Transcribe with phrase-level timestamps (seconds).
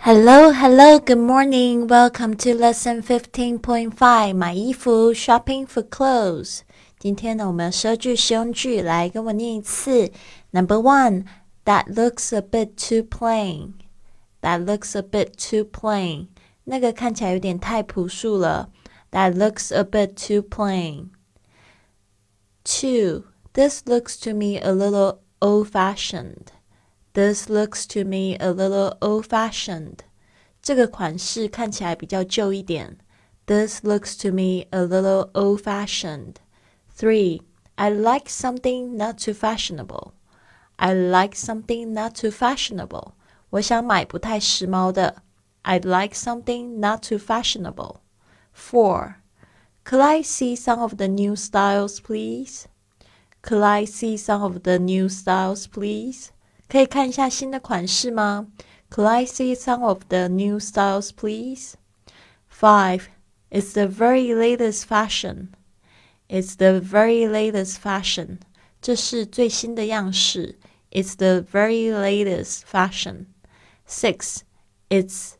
[0.00, 1.86] Hello, hello, good morning.
[1.88, 4.34] Welcome to lesson fifteen point five.
[4.34, 6.60] 买衣服 shopping for clothes.
[6.98, 10.10] 今天呢，我们十二句实用句，来跟我念一次。
[10.52, 11.24] Number one,
[11.64, 13.72] that looks a bit too plain.
[14.42, 16.28] That looks a bit too plain.
[16.64, 18.70] 那个看起来有点太朴素了。
[19.10, 21.10] That looks a bit too plain.
[22.64, 26.48] Two, this looks to me a little old-fashioned.
[27.14, 30.00] This looks to me a little old-fashioned.
[30.62, 32.98] 这个款式看起来比较旧一点。
[33.46, 36.34] This looks to me a little old-fashioned.
[36.94, 37.42] Three,
[37.76, 40.12] I like something not too fashionable.
[40.76, 43.12] I like something not too fashionable.
[43.50, 45.22] 我想买不太时髦的。
[45.62, 47.96] I'd like something not too fashionable.
[48.52, 49.16] Four,
[49.84, 52.66] could I see some of the new styles, please?
[53.42, 56.30] Could I see some of the new styles, please?
[56.70, 58.48] 可以看一下新的款式吗？
[58.90, 61.74] Could I see some of the new styles, please?
[62.50, 63.08] Five.
[63.50, 65.48] It's the very latest fashion.
[66.28, 68.38] It's the very latest fashion.
[68.80, 70.58] 这是最新的样式。
[70.90, 73.26] It's the very latest fashion.
[73.86, 74.38] Six.
[74.88, 75.34] It's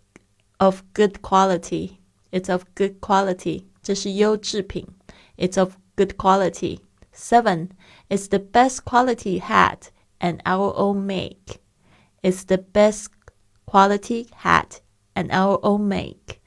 [0.58, 1.98] of good quality.
[2.30, 3.64] It's of good quality.
[3.82, 4.86] 这是优质品。
[5.36, 6.80] It's of good quality.
[7.12, 7.70] Seven.
[8.08, 9.90] It's the best quality hat
[10.20, 11.60] and our own make.
[12.22, 13.08] It's the best
[13.66, 14.80] quality hat
[15.14, 16.40] and our own make.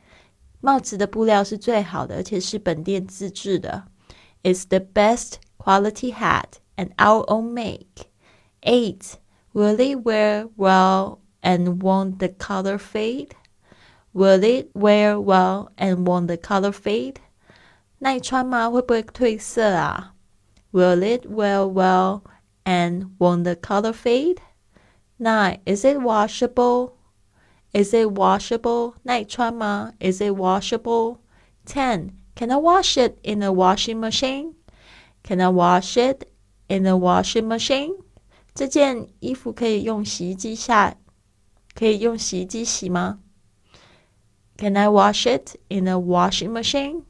[0.62, 3.86] 帽子的布料是最好的，而且是本店自制的。
[4.44, 8.08] It's the best quality hat and our own make.
[8.62, 9.14] Eight.
[9.54, 13.32] Will it wear well and won't the color fade?
[14.14, 17.16] Will it wear well and won't the color fade?
[18.00, 18.70] 耐穿吗？
[18.70, 20.14] 会不会褪色啊？
[20.72, 22.22] Will it wear well
[22.66, 24.42] and won't the color fade?
[25.18, 25.60] 9.
[25.66, 26.94] Is it washable?
[27.74, 28.96] Is it washable?
[29.04, 29.94] 耐穿吗?
[30.00, 31.20] Is it washable?
[31.66, 32.14] 10.
[32.36, 34.56] Can I wash it in a washing machine?
[35.24, 36.32] Can I wash it
[36.70, 37.96] in a washing machine?
[38.56, 40.96] 这件衣服可以用洗衣机下，
[41.76, 43.20] 可以用洗衣机洗吗？
[44.58, 47.04] Can I wash it in a washing machine?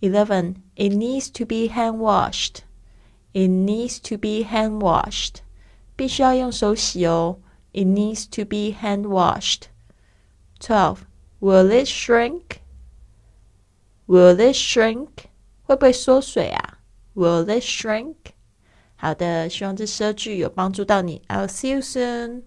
[0.00, 0.56] 11.
[0.74, 2.62] It needs to be hand washed.
[3.32, 5.36] It needs to be hand washed.
[5.96, 7.38] 必须要用手洗哦。
[7.72, 9.62] It needs to be hand washed.
[10.60, 10.98] Twelve.
[11.40, 12.60] Will it shrink?
[14.06, 15.08] Will it shrink?
[15.62, 16.78] 会不会缩水啊？
[17.14, 18.16] Will it shrink?
[18.96, 21.22] 好的，希望这十二句有帮助到你。
[21.28, 22.42] I'll see you soon.